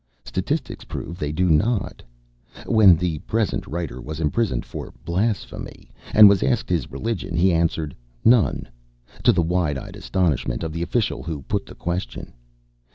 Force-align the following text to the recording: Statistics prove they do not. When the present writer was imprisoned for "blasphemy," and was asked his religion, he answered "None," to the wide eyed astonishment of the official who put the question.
Statistics 0.25 0.83
prove 0.83 1.19
they 1.19 1.31
do 1.31 1.47
not. 1.47 2.01
When 2.65 2.95
the 2.97 3.19
present 3.19 3.67
writer 3.67 4.01
was 4.01 4.19
imprisoned 4.19 4.65
for 4.65 4.91
"blasphemy," 5.05 5.91
and 6.15 6.27
was 6.27 6.41
asked 6.41 6.69
his 6.71 6.89
religion, 6.91 7.35
he 7.35 7.53
answered 7.53 7.95
"None," 8.25 8.67
to 9.23 9.31
the 9.31 9.43
wide 9.43 9.77
eyed 9.77 9.95
astonishment 9.95 10.63
of 10.63 10.73
the 10.73 10.81
official 10.81 11.21
who 11.21 11.43
put 11.43 11.67
the 11.67 11.75
question. 11.75 12.33